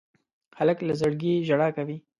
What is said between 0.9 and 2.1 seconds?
زړګي ژړا کوي.